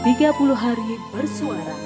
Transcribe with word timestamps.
30 0.00 0.32
hari 0.56 0.96
bersuara. 1.12 1.76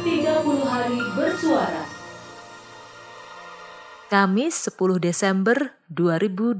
30 0.00 0.64
hari 0.64 0.96
bersuara. 1.12 1.84
Kamis 4.08 4.56
10 4.64 4.96
Desember 4.96 5.76
2020. 5.92 6.56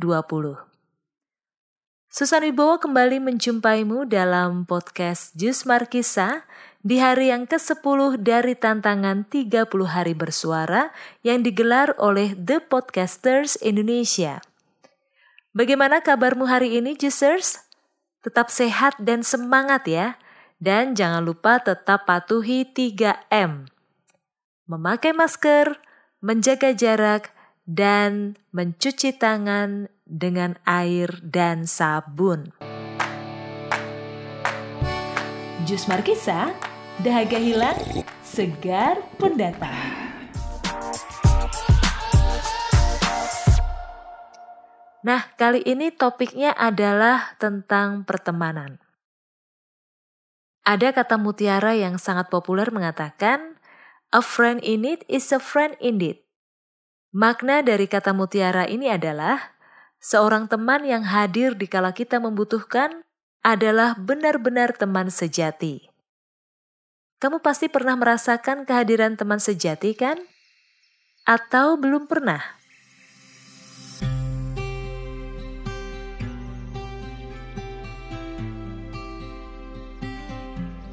Susan 2.13 2.45
Wibowo 2.45 2.85
kembali 2.85 3.25
menjumpaimu 3.25 4.05
dalam 4.05 4.69
podcast 4.69 5.33
Jus 5.41 5.65
Markisa 5.65 6.45
di 6.85 7.01
hari 7.01 7.33
yang 7.33 7.49
ke-10 7.49 8.21
dari 8.21 8.53
tantangan 8.53 9.25
30 9.25 9.73
hari 9.89 10.13
bersuara 10.13 10.93
yang 11.25 11.41
digelar 11.41 11.97
oleh 11.97 12.37
The 12.37 12.61
Podcasters 12.61 13.57
Indonesia. 13.65 14.45
Bagaimana 15.57 16.05
kabarmu 16.05 16.45
hari 16.45 16.77
ini, 16.77 16.93
Jusers? 16.93 17.62
Tetap 18.23 18.55
sehat 18.55 18.95
dan 19.03 19.27
semangat 19.27 19.83
ya. 19.91 20.15
Dan 20.63 20.95
jangan 20.95 21.27
lupa 21.27 21.59
tetap 21.59 22.07
patuhi 22.07 22.63
3M. 22.63 23.67
Memakai 24.71 25.11
masker, 25.11 25.75
menjaga 26.23 26.71
jarak, 26.71 27.35
dan 27.67 28.39
mencuci 28.55 29.11
tangan 29.19 29.91
dengan 30.07 30.55
air 30.63 31.19
dan 31.19 31.67
sabun. 31.67 32.55
Jus 35.67 35.91
Markisa, 35.91 36.55
dahaga 37.03 37.43
hilang, 37.43 37.79
segar 38.23 39.03
pun 39.19 39.35
Nah, 45.03 45.35
kali 45.35 45.67
ini 45.67 45.91
topiknya 45.91 46.55
adalah 46.55 47.35
tentang 47.43 48.07
pertemanan. 48.07 48.79
Ada 50.63 50.95
kata 50.95 51.19
mutiara 51.19 51.75
yang 51.75 51.99
sangat 51.99 52.31
populer 52.31 52.71
mengatakan, 52.71 53.59
"A 54.15 54.23
friend 54.23 54.63
in 54.63 54.87
need 54.87 55.03
is 55.11 55.35
a 55.35 55.43
friend 55.43 55.75
indeed." 55.83 56.23
Makna 57.11 57.67
dari 57.67 57.91
kata 57.91 58.15
mutiara 58.15 58.71
ini 58.71 58.87
adalah 58.87 59.59
seorang 59.99 60.47
teman 60.47 60.87
yang 60.87 61.03
hadir 61.03 61.59
di 61.59 61.67
kala 61.67 61.91
kita 61.91 62.23
membutuhkan 62.23 63.03
adalah 63.43 63.99
benar-benar 63.99 64.79
teman 64.79 65.11
sejati. 65.11 65.91
Kamu 67.19 67.43
pasti 67.43 67.67
pernah 67.67 67.99
merasakan 67.99 68.63
kehadiran 68.63 69.19
teman 69.19 69.43
sejati, 69.43 69.99
kan? 69.99 70.19
Atau 71.27 71.75
belum 71.75 72.07
pernah? 72.07 72.62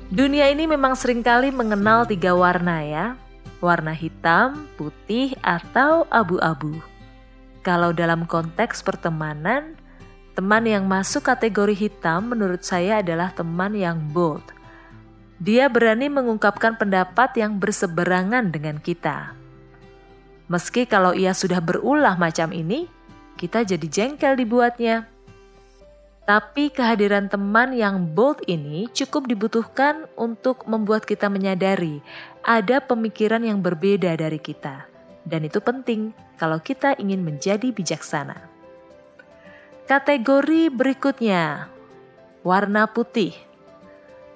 Dunia 0.09 0.49
ini 0.49 0.65
memang 0.65 0.97
sering 0.97 1.21
kali 1.21 1.53
mengenal 1.53 2.01
tiga 2.01 2.33
warna 2.33 2.81
ya. 2.81 3.13
Warna 3.61 3.93
hitam, 3.93 4.65
putih, 4.73 5.37
atau 5.45 6.09
abu-abu. 6.09 6.81
Kalau 7.61 7.93
dalam 7.93 8.25
konteks 8.25 8.81
pertemanan, 8.81 9.77
teman 10.33 10.65
yang 10.65 10.89
masuk 10.89 11.29
kategori 11.29 11.77
hitam 11.77 12.33
menurut 12.33 12.65
saya 12.65 13.05
adalah 13.05 13.29
teman 13.37 13.77
yang 13.77 14.01
bold. 14.09 14.41
Dia 15.37 15.69
berani 15.69 16.09
mengungkapkan 16.09 16.73
pendapat 16.73 17.37
yang 17.37 17.61
berseberangan 17.61 18.49
dengan 18.49 18.81
kita. 18.81 19.37
Meski 20.49 20.89
kalau 20.89 21.13
ia 21.13 21.37
sudah 21.37 21.61
berulah 21.61 22.17
macam 22.17 22.49
ini, 22.49 22.89
kita 23.37 23.61
jadi 23.61 23.85
jengkel 23.85 24.41
dibuatnya. 24.41 25.05
Tapi 26.29 26.69
kehadiran 26.69 27.25
teman 27.25 27.73
yang 27.73 28.13
bold 28.13 28.45
ini 28.45 28.85
cukup 28.93 29.25
dibutuhkan 29.25 30.05
untuk 30.13 30.61
membuat 30.69 31.01
kita 31.09 31.25
menyadari 31.25 32.05
ada 32.45 32.77
pemikiran 32.85 33.41
yang 33.41 33.65
berbeda 33.65 34.13
dari 34.13 34.37
kita. 34.37 34.85
Dan 35.25 35.49
itu 35.49 35.57
penting 35.57 36.13
kalau 36.37 36.61
kita 36.61 36.93
ingin 37.01 37.25
menjadi 37.25 37.73
bijaksana. 37.73 38.45
Kategori 39.89 40.69
berikutnya, 40.69 41.65
warna 42.45 42.85
putih. 42.85 43.33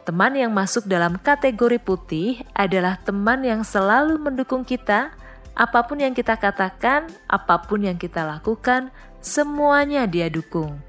Teman 0.02 0.34
yang 0.34 0.50
masuk 0.50 0.90
dalam 0.90 1.22
kategori 1.22 1.78
putih 1.78 2.42
adalah 2.58 2.98
teman 3.06 3.46
yang 3.46 3.62
selalu 3.62 4.18
mendukung 4.18 4.66
kita, 4.66 5.14
apa 5.54 5.86
pun 5.86 6.02
yang 6.02 6.18
kita 6.18 6.42
katakan, 6.42 7.06
apa 7.30 7.62
pun 7.70 7.86
yang 7.86 8.02
kita 8.02 8.26
lakukan, 8.26 8.90
semuanya 9.22 10.10
dia 10.10 10.26
dukung 10.26 10.82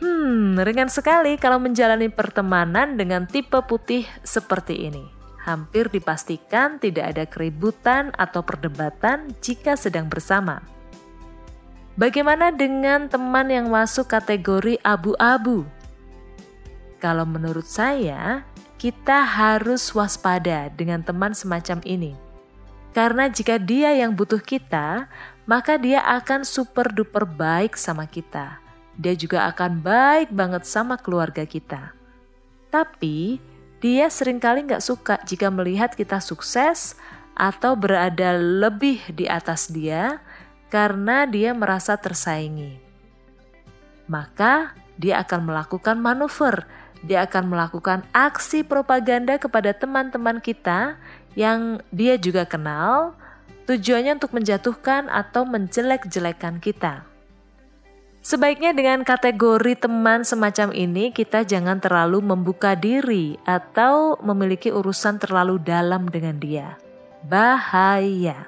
Hmm, 0.00 0.56
ringan 0.56 0.88
sekali 0.88 1.36
kalau 1.36 1.60
menjalani 1.60 2.08
pertemanan 2.08 2.96
dengan 2.96 3.28
tipe 3.28 3.60
putih 3.68 4.08
seperti 4.24 4.88
ini. 4.88 5.04
Hampir 5.44 5.92
dipastikan 5.92 6.80
tidak 6.80 7.12
ada 7.12 7.24
keributan 7.28 8.08
atau 8.16 8.40
perdebatan 8.40 9.28
jika 9.44 9.76
sedang 9.76 10.08
bersama. 10.08 10.64
Bagaimana 12.00 12.48
dengan 12.48 13.12
teman 13.12 13.52
yang 13.52 13.68
masuk 13.68 14.08
kategori 14.08 14.80
abu-abu? 14.80 15.68
Kalau 16.96 17.28
menurut 17.28 17.68
saya, 17.68 18.48
kita 18.80 19.20
harus 19.20 19.84
waspada 19.92 20.72
dengan 20.72 21.04
teman 21.04 21.36
semacam 21.36 21.84
ini. 21.84 22.16
Karena 22.96 23.28
jika 23.28 23.60
dia 23.60 23.92
yang 23.92 24.16
butuh 24.16 24.40
kita, 24.40 25.12
maka 25.44 25.76
dia 25.76 26.00
akan 26.08 26.40
super 26.40 26.88
duper 26.88 27.28
baik 27.28 27.76
sama 27.76 28.08
kita 28.08 28.69
dia 29.00 29.16
juga 29.16 29.48
akan 29.48 29.80
baik 29.80 30.28
banget 30.28 30.68
sama 30.68 31.00
keluarga 31.00 31.48
kita. 31.48 31.96
Tapi 32.68 33.40
dia 33.80 34.12
sering 34.12 34.36
kali 34.36 34.68
nggak 34.68 34.84
suka 34.84 35.16
jika 35.24 35.48
melihat 35.48 35.96
kita 35.96 36.20
sukses 36.20 37.00
atau 37.32 37.72
berada 37.72 38.36
lebih 38.36 39.00
di 39.16 39.24
atas 39.24 39.72
dia 39.72 40.20
karena 40.68 41.24
dia 41.24 41.56
merasa 41.56 41.96
tersaingi. 41.96 42.76
Maka 44.04 44.76
dia 45.00 45.24
akan 45.24 45.48
melakukan 45.48 45.96
manuver, 45.96 46.68
dia 47.00 47.24
akan 47.24 47.48
melakukan 47.48 48.04
aksi 48.12 48.68
propaganda 48.68 49.40
kepada 49.40 49.72
teman-teman 49.72 50.44
kita 50.44 51.00
yang 51.32 51.80
dia 51.88 52.20
juga 52.20 52.44
kenal, 52.44 53.16
tujuannya 53.64 54.20
untuk 54.20 54.36
menjatuhkan 54.36 55.08
atau 55.08 55.48
menjelek-jelekan 55.48 56.60
kita. 56.60 57.09
Sebaiknya 58.20 58.76
dengan 58.76 59.00
kategori 59.00 59.80
teman 59.80 60.28
semacam 60.28 60.76
ini 60.76 61.08
kita 61.08 61.40
jangan 61.40 61.80
terlalu 61.80 62.20
membuka 62.20 62.76
diri 62.76 63.40
atau 63.48 64.20
memiliki 64.20 64.68
urusan 64.68 65.16
terlalu 65.16 65.56
dalam 65.56 66.04
dengan 66.04 66.36
dia. 66.36 66.76
Bahaya. 67.24 68.44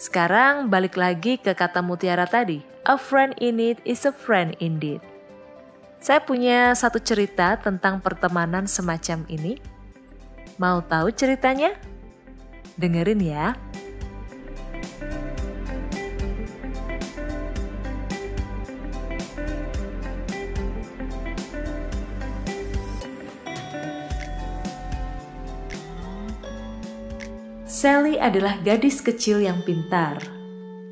Sekarang 0.00 0.72
balik 0.72 0.96
lagi 0.96 1.36
ke 1.36 1.52
kata 1.52 1.84
mutiara 1.84 2.24
tadi. 2.24 2.64
A 2.88 2.96
friend 2.96 3.36
in 3.38 3.60
need 3.60 3.78
is 3.84 4.08
a 4.08 4.10
friend 4.10 4.56
indeed. 4.58 5.04
Saya 6.02 6.18
punya 6.18 6.74
satu 6.74 6.98
cerita 6.98 7.60
tentang 7.60 8.02
pertemanan 8.02 8.66
semacam 8.66 9.22
ini. 9.28 9.60
Mau 10.56 10.80
tahu 10.82 11.12
ceritanya? 11.14 11.76
Dengerin 12.74 13.20
ya. 13.20 13.54
Sally 27.82 28.14
adalah 28.14 28.62
gadis 28.62 29.02
kecil 29.02 29.42
yang 29.42 29.58
pintar. 29.66 30.22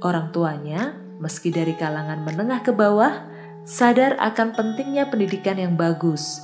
Orang 0.02 0.34
tuanya, 0.34 0.98
meski 1.22 1.54
dari 1.54 1.78
kalangan 1.78 2.26
menengah 2.26 2.66
ke 2.66 2.74
bawah, 2.74 3.30
sadar 3.62 4.18
akan 4.18 4.58
pentingnya 4.58 5.06
pendidikan 5.06 5.54
yang 5.54 5.78
bagus. 5.78 6.42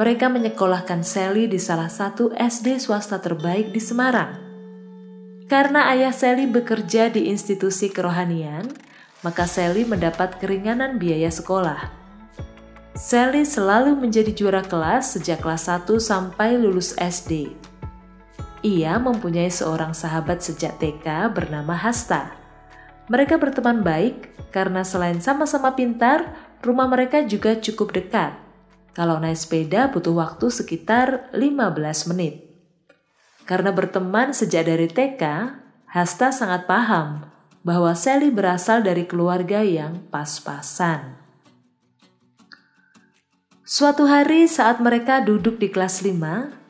Mereka 0.00 0.32
menyekolahkan 0.32 1.04
Sally 1.04 1.44
di 1.44 1.60
salah 1.60 1.92
satu 1.92 2.32
SD 2.32 2.80
swasta 2.80 3.20
terbaik 3.20 3.68
di 3.68 3.76
Semarang. 3.76 4.40
Karena 5.44 5.92
ayah 5.92 6.16
Sally 6.16 6.48
bekerja 6.48 7.12
di 7.12 7.28
institusi 7.28 7.92
kerohanian, 7.92 8.72
maka 9.20 9.44
Sally 9.44 9.84
mendapat 9.84 10.40
keringanan 10.40 10.96
biaya 10.96 11.28
sekolah. 11.28 11.92
Sally 12.96 13.44
selalu 13.44 13.92
menjadi 13.92 14.32
juara 14.32 14.64
kelas 14.64 15.20
sejak 15.20 15.44
kelas 15.44 15.68
1 15.68 16.00
sampai 16.00 16.56
lulus 16.56 16.96
SD. 16.96 17.52
Ia 18.66 18.98
mempunyai 18.98 19.46
seorang 19.46 19.94
sahabat 19.94 20.42
sejak 20.42 20.82
TK 20.82 21.30
bernama 21.30 21.78
Hasta. 21.78 22.34
Mereka 23.06 23.38
berteman 23.38 23.86
baik 23.86 24.50
karena 24.50 24.82
selain 24.82 25.22
sama-sama 25.22 25.78
pintar, 25.78 26.34
rumah 26.66 26.90
mereka 26.90 27.22
juga 27.22 27.54
cukup 27.54 27.94
dekat. 27.94 28.34
Kalau 28.90 29.22
naik 29.22 29.38
sepeda 29.38 29.86
butuh 29.86 30.18
waktu 30.18 30.50
sekitar 30.50 31.30
15 31.30 32.10
menit. 32.10 32.42
Karena 33.46 33.70
berteman 33.70 34.34
sejak 34.34 34.66
dari 34.66 34.90
TK, 34.90 35.22
Hasta 35.86 36.34
sangat 36.34 36.66
paham 36.66 37.30
bahwa 37.62 37.94
Sally 37.94 38.34
berasal 38.34 38.82
dari 38.82 39.06
keluarga 39.06 39.62
yang 39.62 40.10
pas-pasan. 40.10 41.22
Suatu 43.62 44.10
hari 44.10 44.50
saat 44.50 44.82
mereka 44.82 45.22
duduk 45.22 45.62
di 45.62 45.70
kelas 45.70 46.02
5, 46.02 46.65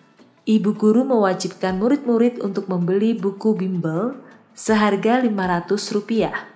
ibu 0.46 0.78
guru 0.78 1.02
mewajibkan 1.02 1.74
murid-murid 1.82 2.38
untuk 2.38 2.70
membeli 2.70 3.18
buku 3.18 3.58
bimbel 3.58 4.14
seharga 4.54 5.18
500 5.18 5.74
rupiah. 5.90 6.46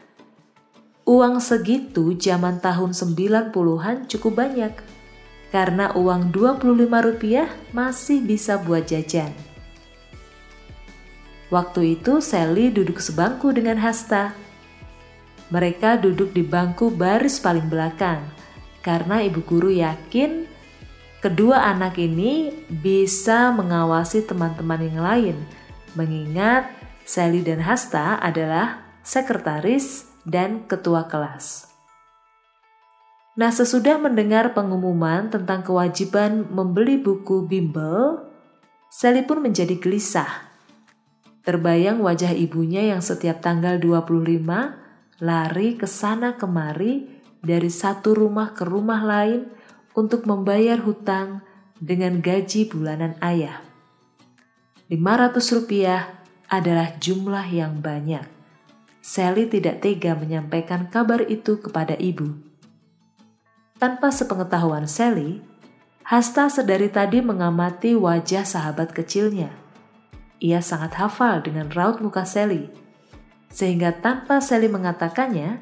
Uang 1.02 1.42
segitu 1.42 2.14
zaman 2.14 2.62
tahun 2.62 2.94
90-an 2.94 4.06
cukup 4.06 4.46
banyak, 4.46 4.72
karena 5.50 5.90
uang 5.98 6.30
25 6.30 6.86
rupiah 6.86 7.50
masih 7.74 8.22
bisa 8.22 8.62
buat 8.62 8.86
jajan. 8.86 9.34
Waktu 11.50 11.98
itu 11.98 12.22
Sally 12.22 12.70
duduk 12.70 13.02
sebangku 13.02 13.50
dengan 13.50 13.74
Hasta. 13.82 14.38
Mereka 15.50 15.98
duduk 15.98 16.30
di 16.30 16.46
bangku 16.46 16.94
baris 16.94 17.42
paling 17.42 17.66
belakang 17.66 18.22
karena 18.86 19.18
ibu 19.26 19.42
guru 19.42 19.66
yakin 19.74 20.46
kedua 21.20 21.68
anak 21.68 22.00
ini 22.00 22.50
bisa 22.68 23.52
mengawasi 23.52 24.24
teman-teman 24.24 24.80
yang 24.80 25.00
lain 25.00 25.36
mengingat 25.94 26.68
Sally 27.04 27.44
dan 27.44 27.60
Hasta 27.60 28.18
adalah 28.18 28.82
sekretaris 29.04 30.08
dan 30.24 30.64
ketua 30.64 31.06
kelas. 31.06 31.68
Nah, 33.38 33.48
sesudah 33.54 33.96
mendengar 33.96 34.52
pengumuman 34.52 35.32
tentang 35.32 35.64
kewajiban 35.64 36.44
membeli 36.50 37.00
buku 37.00 37.46
bimbel, 37.46 38.26
Sally 38.90 39.22
pun 39.22 39.38
menjadi 39.38 39.78
gelisah 39.78 40.50
Terbayang 41.40 42.04
wajah 42.04 42.36
ibunya 42.36 42.92
yang 42.92 43.00
setiap 43.00 43.40
tanggal 43.40 43.80
25 43.80 44.44
lari 45.24 45.68
ke 45.80 45.88
sana 45.88 46.36
kemari 46.36 47.08
dari 47.40 47.72
satu 47.72 48.12
rumah 48.12 48.52
ke 48.52 48.68
rumah 48.68 49.00
lain 49.00 49.48
untuk 49.96 50.26
membayar 50.26 50.78
hutang 50.80 51.42
dengan 51.80 52.20
gaji 52.20 52.68
bulanan 52.68 53.16
ayah. 53.24 53.64
500 54.90 55.38
rupiah 55.56 56.22
adalah 56.50 56.98
jumlah 56.98 57.46
yang 57.50 57.78
banyak. 57.78 58.26
Sally 59.00 59.48
tidak 59.48 59.80
tega 59.80 60.18
menyampaikan 60.18 60.90
kabar 60.90 61.24
itu 61.24 61.56
kepada 61.62 61.96
ibu. 61.96 62.36
Tanpa 63.80 64.12
sepengetahuan 64.12 64.84
Sally, 64.90 65.40
Hasta 66.04 66.50
sedari 66.50 66.90
tadi 66.90 67.22
mengamati 67.22 67.94
wajah 67.94 68.42
sahabat 68.42 68.90
kecilnya 68.90 69.60
ia 70.40 70.64
sangat 70.64 70.96
hafal 70.96 71.44
dengan 71.44 71.68
raut 71.70 72.00
muka 72.00 72.24
Sally. 72.24 72.72
Sehingga 73.52 73.92
tanpa 74.00 74.40
Sally 74.40 74.72
mengatakannya, 74.72 75.60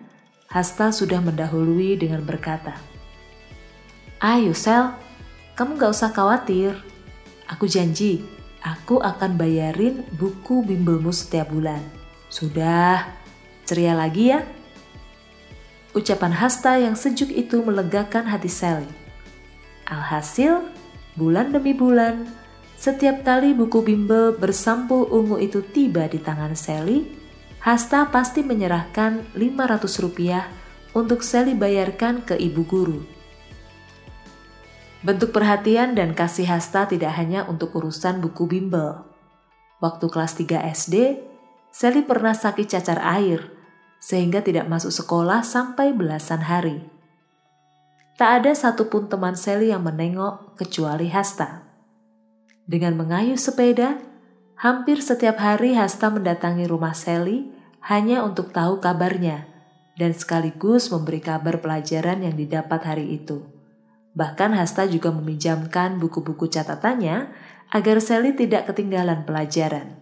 Hasta 0.49 0.95
sudah 0.95 1.21
mendahului 1.21 2.01
dengan 2.01 2.25
berkata, 2.25 2.79
Ayo 4.19 4.51
Sel, 4.51 4.99
kamu 5.55 5.79
gak 5.79 5.95
usah 5.95 6.11
khawatir. 6.11 6.75
Aku 7.47 7.71
janji, 7.71 8.27
aku 8.67 8.99
akan 8.99 9.39
bayarin 9.39 10.03
buku 10.19 10.67
bimbelmu 10.67 11.15
setiap 11.15 11.55
bulan. 11.55 11.79
Sudah, 12.27 13.15
ceria 13.63 13.95
lagi 13.95 14.35
ya. 14.35 14.43
Ucapan 15.95 16.35
Hasta 16.35 16.83
yang 16.83 16.99
sejuk 16.99 17.31
itu 17.31 17.63
melegakan 17.63 18.27
hati 18.27 18.51
Sally. 18.51 18.91
Alhasil, 19.87 20.67
bulan 21.15 21.55
demi 21.55 21.71
bulan, 21.71 22.27
setiap 22.75 23.23
kali 23.23 23.55
buku 23.55 23.87
bimbel 23.87 24.35
bersampul 24.35 25.07
ungu 25.15 25.39
itu 25.39 25.63
tiba 25.63 26.11
di 26.11 26.19
tangan 26.19 26.59
Sally, 26.59 27.07
Hasta 27.63 28.11
pasti 28.11 28.43
menyerahkan 28.43 29.31
500 29.39 30.03
rupiah 30.03 30.51
untuk 30.91 31.23
Sally 31.23 31.55
bayarkan 31.55 32.27
ke 32.27 32.35
ibu 32.35 32.67
guru. 32.67 33.18
Bentuk 34.99 35.31
perhatian 35.31 35.95
dan 35.95 36.11
kasih 36.11 36.51
Hasta 36.51 36.91
tidak 36.91 37.15
hanya 37.15 37.47
untuk 37.47 37.71
urusan 37.79 38.19
buku 38.19 38.51
bimbel. 38.51 39.07
Waktu 39.79 40.11
kelas 40.11 40.35
3 40.35 40.75
SD, 40.75 41.23
Sally 41.71 42.03
pernah 42.03 42.35
sakit 42.35 42.67
cacar 42.67 42.99
air, 42.99 43.47
sehingga 44.03 44.43
tidak 44.43 44.67
masuk 44.67 44.91
sekolah 44.91 45.47
sampai 45.47 45.95
belasan 45.95 46.43
hari. 46.43 46.83
Tak 48.19 48.43
ada 48.43 48.51
satupun 48.59 49.07
teman 49.07 49.39
Sally 49.39 49.71
yang 49.71 49.87
menengok 49.87 50.59
kecuali 50.59 51.07
Hasta. 51.07 51.63
Dengan 52.67 52.99
mengayuh 52.99 53.39
sepeda, 53.39 54.03
hampir 54.59 54.99
setiap 54.99 55.39
hari 55.39 55.79
Hasta 55.79 56.11
mendatangi 56.11 56.67
rumah 56.67 56.99
Sally 56.99 57.47
hanya 57.87 58.27
untuk 58.27 58.51
tahu 58.51 58.83
kabarnya 58.83 59.47
dan 59.95 60.11
sekaligus 60.11 60.91
memberi 60.91 61.23
kabar 61.23 61.63
pelajaran 61.63 62.27
yang 62.27 62.35
didapat 62.35 62.83
hari 62.83 63.23
itu. 63.23 63.58
Bahkan 64.19 64.51
Hasta 64.51 64.83
juga 64.91 65.15
meminjamkan 65.15 66.03
buku-buku 66.03 66.51
catatannya 66.51 67.31
agar 67.71 67.97
Sally 68.03 68.35
tidak 68.35 68.67
ketinggalan 68.67 69.23
pelajaran. 69.23 69.95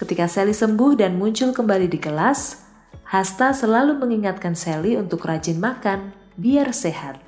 Ketika 0.00 0.24
Sally 0.24 0.56
sembuh 0.56 0.96
dan 0.96 1.20
muncul 1.20 1.52
kembali 1.52 1.84
di 1.84 2.00
kelas, 2.00 2.64
Hasta 3.04 3.52
selalu 3.52 4.00
mengingatkan 4.00 4.56
Sally 4.56 4.96
untuk 4.96 5.28
rajin 5.28 5.60
makan 5.60 6.16
biar 6.40 6.72
sehat. 6.72 7.20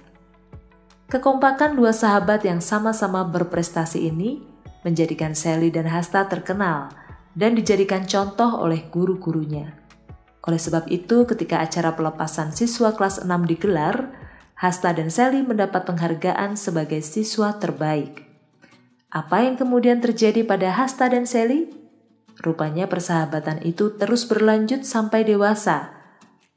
Kekompakan 1.13 1.77
dua 1.77 1.93
sahabat 1.93 2.41
yang 2.49 2.65
sama-sama 2.65 3.21
berprestasi 3.29 4.09
ini 4.09 4.41
menjadikan 4.81 5.37
Sally 5.37 5.69
dan 5.69 5.85
Hasta 5.93 6.25
terkenal 6.25 6.89
dan 7.37 7.53
dijadikan 7.53 8.09
contoh 8.09 8.65
oleh 8.65 8.89
guru-gurunya. 8.89 9.77
Oleh 10.49 10.57
sebab 10.57 10.89
itu, 10.89 11.29
ketika 11.29 11.61
acara 11.61 11.93
pelepasan 11.93 12.57
siswa 12.57 12.97
kelas 12.97 13.29
6 13.29 13.29
digelar, 13.45 14.09
Hasta 14.61 14.93
dan 14.93 15.09
Sally 15.09 15.41
mendapat 15.41 15.89
penghargaan 15.89 16.53
sebagai 16.53 17.01
siswa 17.01 17.57
terbaik. 17.57 18.29
Apa 19.09 19.49
yang 19.49 19.57
kemudian 19.57 20.05
terjadi 20.05 20.45
pada 20.45 20.77
Hasta 20.77 21.09
dan 21.09 21.25
Sally? 21.25 21.73
Rupanya 22.45 22.85
persahabatan 22.85 23.65
itu 23.65 23.97
terus 23.97 24.29
berlanjut 24.29 24.85
sampai 24.85 25.25
dewasa. 25.25 25.97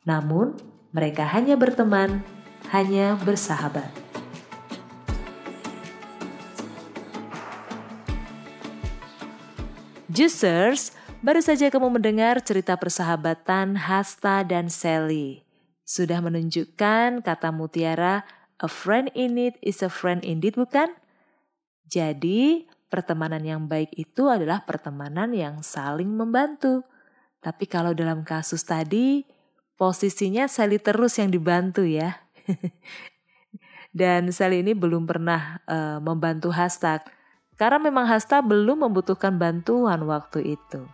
Namun, 0.04 0.60
mereka 0.92 1.24
hanya 1.32 1.56
berteman, 1.56 2.28
hanya 2.76 3.16
bersahabat. 3.24 3.88
Juicers, 10.12 10.92
baru 11.24 11.40
saja 11.40 11.72
kamu 11.72 11.88
mendengar 11.88 12.44
cerita 12.44 12.76
persahabatan 12.76 13.80
Hasta 13.80 14.44
dan 14.44 14.68
Sally. 14.68 15.43
Sudah 15.94 16.25
menunjukkan 16.25 17.22
kata 17.22 17.54
mutiara, 17.54 18.25
a 18.57 18.66
friend 18.66 19.13
in 19.13 19.38
need 19.38 19.54
is 19.62 19.86
a 19.86 19.94
friend 19.94 20.25
indeed 20.25 20.57
bukan? 20.57 20.90
Jadi, 21.85 22.66
pertemanan 22.90 23.45
yang 23.45 23.69
baik 23.69 23.94
itu 23.94 24.26
adalah 24.26 24.66
pertemanan 24.66 25.30
yang 25.38 25.62
saling 25.62 26.09
membantu. 26.09 26.81
Tapi 27.45 27.69
kalau 27.69 27.94
dalam 27.94 28.26
kasus 28.26 28.66
tadi, 28.66 29.21
posisinya 29.78 30.50
Sally 30.50 30.81
terus 30.81 31.21
yang 31.21 31.30
dibantu 31.30 31.85
ya. 31.85 32.26
Dan 33.94 34.33
Sally 34.33 34.66
ini 34.66 34.73
belum 34.73 35.06
pernah 35.06 35.62
uh, 35.69 36.02
membantu 36.02 36.50
Hasta 36.50 37.06
karena 37.54 37.78
memang 37.78 38.09
Hasta 38.09 38.42
belum 38.42 38.90
membutuhkan 38.90 39.38
bantuan 39.38 40.02
waktu 40.09 40.57
itu. 40.57 40.90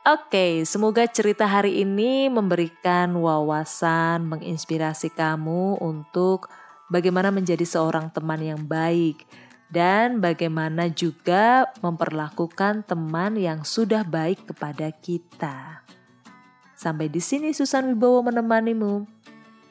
Oke, 0.00 0.64
semoga 0.64 1.04
cerita 1.04 1.44
hari 1.44 1.84
ini 1.84 2.32
memberikan 2.32 3.12
wawasan, 3.20 4.24
menginspirasi 4.32 5.12
kamu 5.12 5.76
untuk 5.76 6.48
bagaimana 6.88 7.28
menjadi 7.28 7.68
seorang 7.68 8.08
teman 8.08 8.40
yang 8.40 8.64
baik 8.64 9.28
dan 9.68 10.16
bagaimana 10.16 10.88
juga 10.88 11.68
memperlakukan 11.84 12.88
teman 12.88 13.36
yang 13.36 13.60
sudah 13.60 14.00
baik 14.00 14.48
kepada 14.48 14.88
kita. 14.88 15.84
Sampai 16.72 17.12
di 17.12 17.20
sini 17.20 17.52
Susan 17.52 17.84
Wibowo 17.92 18.24
menemanimu. 18.24 19.04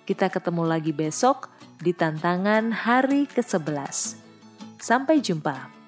Kita 0.05 0.29
ketemu 0.29 0.61
lagi 0.61 0.93
besok 0.93 1.49
di 1.81 1.89
tantangan 1.89 2.69
hari 2.69 3.25
ke-11. 3.25 4.13
Sampai 4.77 5.25
jumpa. 5.25 5.78